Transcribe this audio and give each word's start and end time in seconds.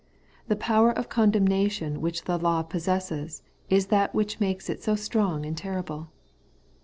The 0.47 0.55
power 0.55 0.89
of 0.91 1.09
condemnation 1.09 2.01
which 2.01 2.23
the 2.23 2.39
law 2.39 2.63
possesses 2.63 3.43
is 3.69 3.85
that 3.93 4.15
which 4.15 4.39
makes 4.39 4.67
it 4.67 4.81
so 4.81 4.95
strong 4.95 5.45
and 5.45 5.55
terrible. 5.55 6.09